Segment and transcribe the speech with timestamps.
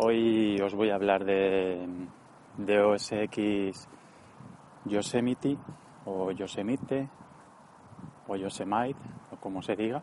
[0.00, 1.84] Hoy os voy a hablar de,
[2.56, 3.88] de OSX
[4.84, 5.58] Yosemite
[6.04, 7.08] o Yosemite
[8.28, 8.94] o Yosemite
[9.32, 10.00] o como se diga.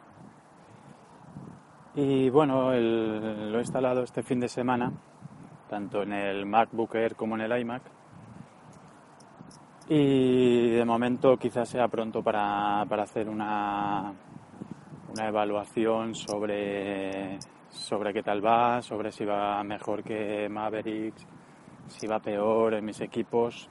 [1.96, 4.92] Y bueno, lo he instalado este fin de semana,
[5.70, 7.84] tanto en el MacBook Air como en el iMac.
[9.88, 14.14] Y de momento quizás sea pronto para, para hacer una,
[15.16, 21.26] una evaluación sobre, sobre qué tal va, sobre si va mejor que Mavericks,
[21.88, 23.70] si va peor en mis equipos.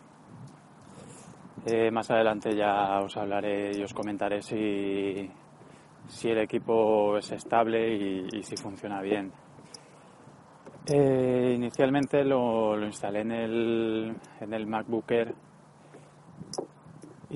[1.67, 5.31] Eh, más adelante ya os hablaré y os comentaré si,
[6.07, 9.31] si el equipo es estable y, si funciona bien.
[10.87, 15.35] Eh, inicialmente lo, lo instalé en el, en el MacBook Air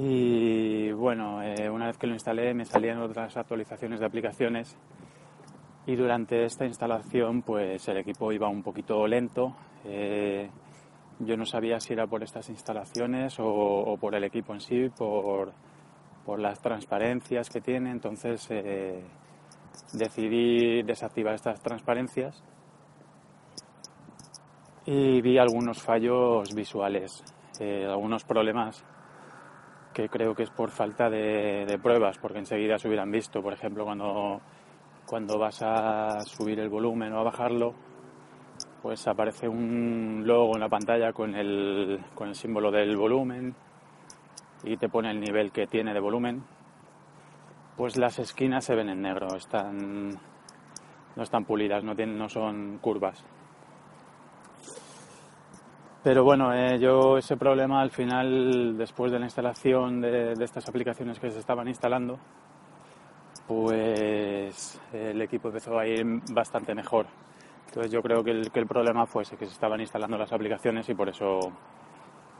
[0.01, 4.79] y bueno, eh, una vez que lo instalé me salían otras actualizaciones de aplicaciones
[5.87, 9.57] y durante esta instalación pues el equipo iba un poquito lento.
[9.85, 10.49] Eh,
[11.19, 15.53] yo no sabía si era por estas instalaciones o, por el equipo en sí, por,
[16.25, 17.91] por las transparencias que tiene.
[17.91, 19.03] Entonces eh,
[19.95, 22.45] decidí desactivar estas transparencias
[24.87, 27.25] y vi algunos fallos visuales,
[27.61, 28.85] algunos problemas
[29.92, 33.53] que creo que es por falta de, de pruebas, porque enseguida se hubieran visto, por
[33.53, 34.41] ejemplo, cuando,
[35.06, 37.75] cuando vas a subir el volumen o a bajarlo,
[38.83, 43.55] pues aparece un logo en la pantalla con el, con el símbolo del volumen
[44.62, 46.45] y te pone el nivel que tiene de volumen.
[47.77, 50.18] Pues las esquinas se ven en negro, están,
[51.17, 53.24] no están pulidas, no, tienen, no son curvas.
[56.08, 60.67] Pero bueno, eh, yo ese problema al final, después de la instalación de, de estas
[60.67, 62.19] aplicaciones que se estaban instalando,
[63.46, 66.02] pues el equipo empezó a ir
[66.33, 67.05] bastante mejor.
[67.67, 70.33] Entonces yo creo que el, que el problema fue ese, que se estaban instalando las
[70.33, 71.41] aplicaciones y por eso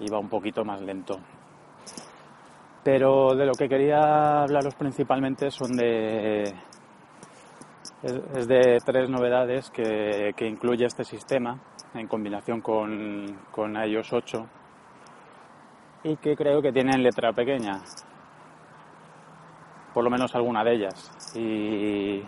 [0.01, 1.19] iba un poquito más lento.
[2.83, 6.55] Pero de lo que quería hablaros principalmente son de,
[8.03, 11.59] es, de tres novedades que, incluye este sistema
[11.95, 14.47] en combinación con, con iOS 8
[16.05, 17.81] y que creo que tienen letra pequeña,
[19.93, 21.35] por lo menos alguna de ellas.
[21.35, 22.23] Y,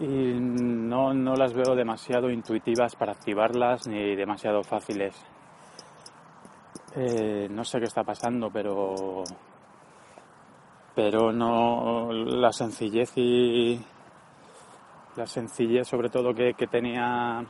[0.00, 5.14] y no, no las veo demasiado intuitivas para activarlas ni demasiado fáciles.
[6.96, 9.24] Eh, no sé qué está pasando, pero
[10.94, 13.80] pero no la sencillez y
[15.16, 17.44] la sencillez sobre todo que, que tenía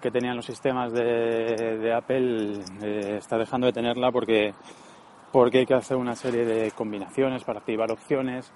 [0.00, 4.52] que tenían los sistemas de, Apple eh, está dejando de tenerla porque
[5.32, 8.52] porque hay que hacer una serie de combinaciones para activar opciones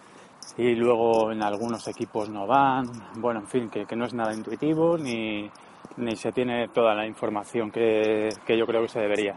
[0.56, 2.87] y luego en algunos equipos no van.
[3.16, 5.50] Bueno en fin que, que no es nada intuitivo ni,
[5.97, 9.34] ni se tiene toda la información que, que yo creo que se debería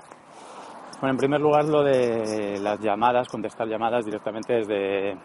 [1.01, 5.17] bueno, en primer lugar lo de las llamadas, contestar llamadas directamente desde,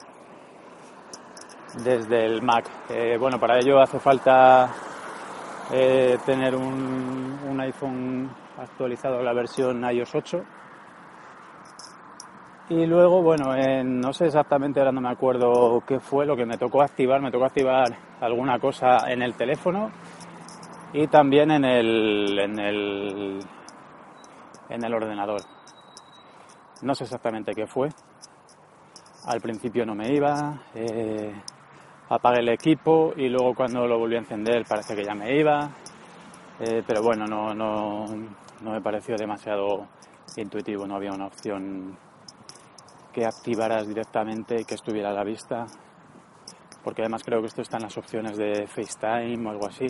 [1.84, 2.64] desde el Mac.
[2.88, 4.72] Eh, bueno, para ello hace falta
[5.70, 10.44] eh, tener un, un, iPhone actualizado a la versión iOS 8.
[12.70, 13.54] Y luego, bueno,
[13.84, 17.20] no sé exactamente, ahora no me acuerdo qué fue lo que me tocó activar.
[17.20, 19.91] Me tocó activar alguna cosa en el teléfono
[20.94, 23.41] y también en el, en el,
[24.70, 25.55] en el ordenador.
[26.82, 27.88] No sé exactamente qué fue.
[29.25, 30.60] Al principio no me iba.
[30.75, 31.32] Eh,
[32.10, 35.70] apagué el equipo y luego cuando lo volví a encender parece que ya me iba.
[36.60, 38.06] Eh, pero bueno, no, no,
[38.60, 39.86] no me pareció demasiado
[40.36, 40.86] intuitivo.
[40.86, 41.97] No había una opción
[43.10, 45.65] que activaras directamente y que estuviera a la vista.
[46.84, 49.86] Porque además creo que esto está en las opciones de FaceTime o algo así.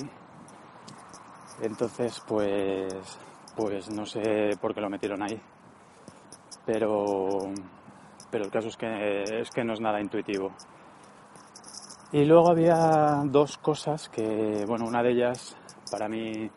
[1.63, 3.19] Entonces, pues,
[3.57, 5.41] pues no sé por qué lo metieron ahí
[6.67, 7.53] pero,
[8.31, 10.53] pero el caso es que, es que no es nada intuitivo.
[12.13, 15.57] Y luego había dos cosas que, bueno, una de ellas
[15.91, 16.51] para mí,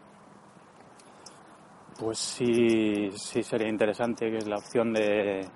[1.99, 5.47] pues sí, sí sería interesante, que es la opción de,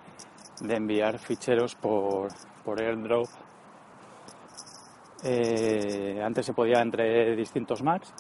[0.62, 2.30] de enviar ficheros por,
[2.64, 3.28] por AirDrop.
[5.24, 8.14] Eh, antes se podía entre distintos Macs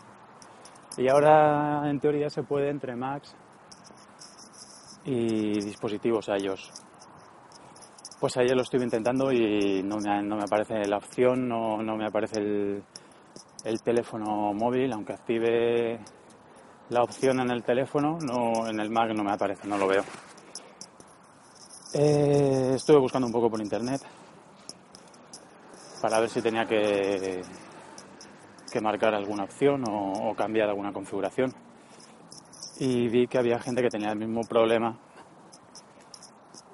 [0.97, 3.35] Y ahora, en teoría, se puede entre Macs
[5.05, 6.71] y dispositivos iOS.
[8.19, 11.97] Pues ayer lo estuve intentando y no me, no me aparece la opción, no, no
[11.97, 12.83] me aparece el,
[13.65, 15.99] el teléfono móvil, aunque active
[16.89, 20.03] la opción en el teléfono, no, en el Mac no me aparece, no lo veo.
[21.93, 24.01] Eh, estuve buscando un poco por internet
[26.01, 27.41] para ver si tenía que,
[28.71, 31.53] que marcar alguna opción o cambiar alguna configuración.
[32.79, 34.97] Y vi que había gente que tenía el mismo problema.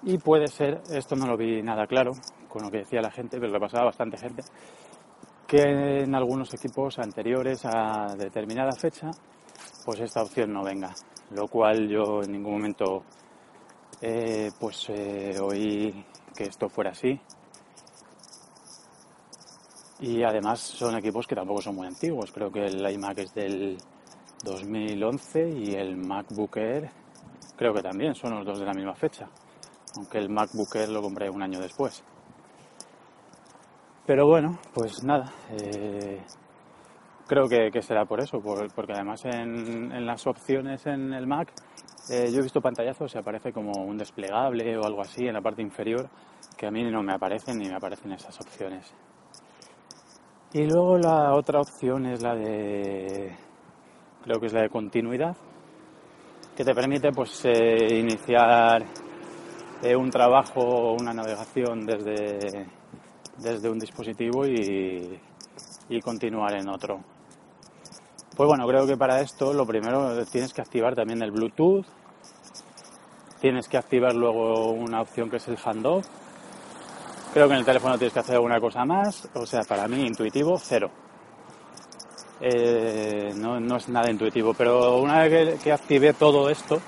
[0.04, 2.14] Y puede ser, esto no lo vi nada claro
[2.48, 4.44] con lo que decía la gente, pero lo pasaba bastante gente,
[5.48, 9.12] que en algunos equipos anteriores a determinada fecha,
[9.86, 10.94] pues esta opción no venga.
[11.32, 13.04] Lo cual yo en ningún momento
[14.02, 16.06] eh, pues eh, oí
[16.36, 17.20] que esto fuera así.
[20.00, 22.32] Y además son equipos que tampoco son muy antiguos.
[22.32, 23.78] Creo que el iMac es del
[24.44, 26.90] 2011 y el MacBook Air
[27.56, 29.28] creo que también son los dos de la misma fecha.
[29.96, 32.04] Aunque el MacBook Air lo compré un año después.
[34.06, 35.32] Pero bueno, pues nada.
[35.52, 36.20] eh,
[37.28, 41.52] creo que, será por eso, por- porque además en, en las opciones en el Mac
[42.10, 45.42] eh, yo he visto pantallazos y aparece como un desplegable o algo así en la
[45.42, 46.10] parte inferior
[46.58, 48.92] que a mí no me aparecen ni me aparecen esas opciones.
[50.54, 53.36] Y luego la otra opción es la de,
[54.24, 55.36] creo que es la de continuidad,
[56.56, 58.86] que te permite pues eh, iniciar
[59.82, 62.68] eh, un trabajo o una navegación desde,
[63.38, 65.20] desde un dispositivo y,
[65.90, 67.00] y continuar en otro.
[68.36, 71.86] Pues bueno, creo que para esto lo primero tienes que activar también el Bluetooth,
[73.42, 76.06] tienes que activar luego una opción que es el handoff.
[77.34, 80.06] Creo que en el teléfono tienes que hacer alguna cosa más, o sea, para mí
[80.06, 80.90] intuitivo, cero.
[82.42, 86.82] Eh, no, no es nada intuitivo, pero una vez que, activé todo esto,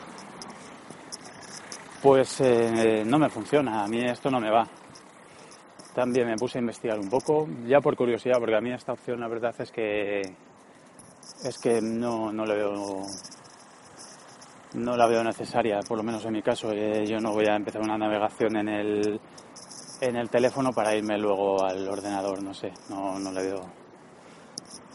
[2.01, 4.67] pues eh, no me funciona, a mí esto no me va.
[5.93, 9.19] También me puse a investigar un poco, ya por curiosidad, porque a mí esta opción
[9.19, 10.21] la verdad es que
[11.43, 13.05] es que no, no le veo
[14.73, 16.71] no la veo necesaria, por lo menos en mi caso.
[16.71, 19.19] Eh, yo no voy a empezar una navegación en el
[19.99, 23.80] en el teléfono para irme luego al ordenador, no sé, no, no le veo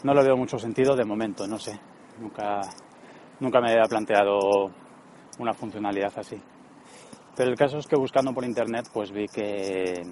[0.05, 1.79] no le veo mucho sentido de momento, no sé.
[2.21, 2.61] Nunca
[3.41, 4.71] nunca me había planteado
[5.39, 6.41] una funcionalidad así.
[7.37, 10.03] Pero el caso es que buscando por internet pues vi que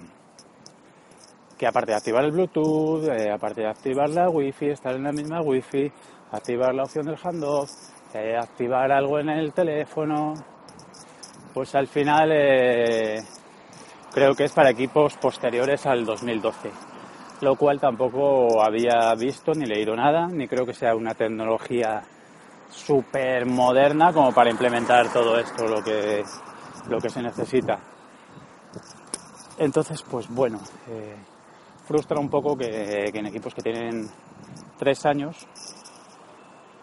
[1.57, 5.11] que aparte de activar el Bluetooth, eh, aparte de activar la Wi-Fi, estar en la
[5.11, 5.91] misma Wi-Fi,
[6.31, 7.69] activar la opción del handoff,
[8.13, 10.33] eh, activar algo en el teléfono,
[11.53, 13.23] pues al final eh,
[14.13, 16.69] creo que es para equipos posteriores al 2012,
[17.41, 22.03] lo cual tampoco había visto ni leído nada, ni creo que sea una tecnología
[22.69, 26.23] súper moderna como para implementar todo esto, lo que,
[26.89, 27.79] lo que se necesita.
[29.57, 30.59] Entonces, pues bueno,
[30.89, 31.15] eh,
[31.85, 34.09] frustra un poco que, en equipos que tienen
[34.77, 35.47] tres años,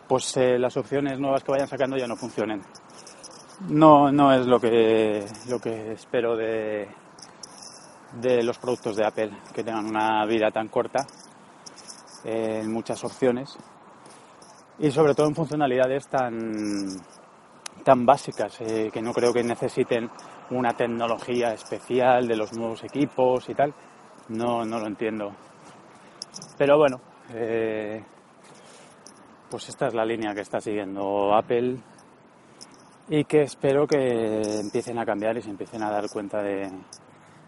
[0.08, 2.62] pues eh, las opciones nuevas que vayan sacando ya no funcionen.
[3.68, 6.88] No, no es lo que, lo que espero de,
[8.20, 11.06] de los productos de Apple, que tengan una vida tan corta
[12.24, 13.56] en muchas opciones
[14.78, 16.88] y sobre todo en funcionalidades tan,
[17.84, 20.10] tan básicas, eh, que no creo que necesiten
[20.50, 23.72] una tecnología especial de los nuevos equipos y tal.
[24.28, 25.32] No, no lo entiendo.
[26.56, 27.00] Pero bueno,
[27.34, 28.02] eh,
[29.50, 31.76] pues esta es la línea que está siguiendo Apple
[33.08, 36.70] y que espero que empiecen a cambiar y se empiecen a dar cuenta de,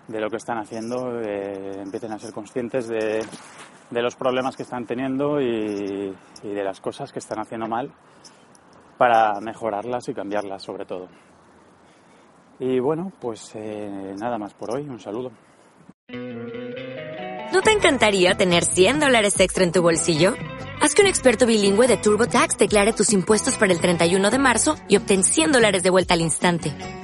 [0.08, 3.25] de lo que están haciendo, eh, empiecen a ser conscientes de,
[3.90, 7.90] de los problemas que están teniendo y, y de las cosas que están haciendo mal
[8.99, 11.08] para mejorarlas y cambiarlas sobre todo.
[12.58, 15.32] Y bueno, pues eh, nada más por hoy, un saludo.
[17.52, 20.34] ¿No te encantaría tener 100 dólares extra en tu bolsillo?
[20.80, 24.76] Haz que un experto bilingüe de TurboTax declare tus impuestos para el 31 de marzo
[24.88, 27.03] y obtén 100 dólares de vuelta al instante.